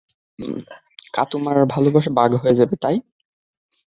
[1.13, 2.97] কাতোমার ভালোবাসা ভাগ হয়ে যাবে, তাই।